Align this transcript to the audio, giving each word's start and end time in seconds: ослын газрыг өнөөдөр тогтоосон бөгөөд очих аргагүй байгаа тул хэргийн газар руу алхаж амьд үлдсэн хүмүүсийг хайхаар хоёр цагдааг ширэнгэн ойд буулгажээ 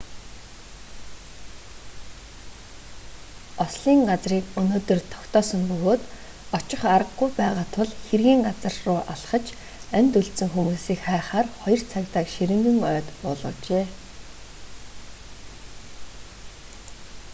ослын 3.65 3.99
газрыг 4.09 4.45
өнөөдөр 4.59 4.99
тогтоосон 5.13 5.61
бөгөөд 5.71 6.01
очих 6.57 6.81
аргагүй 6.95 7.29
байгаа 7.41 7.65
тул 7.75 7.91
хэргийн 8.07 8.41
газар 8.47 8.75
руу 8.85 8.99
алхаж 9.13 9.45
амьд 9.97 10.13
үлдсэн 10.19 10.49
хүмүүсийг 10.51 10.99
хайхаар 11.07 11.47
хоёр 11.61 11.81
цагдааг 11.91 12.27
ширэнгэн 12.35 12.77
ойд 12.91 13.07
буулгажээ 13.21 13.85